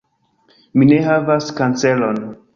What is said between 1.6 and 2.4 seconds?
kanceron.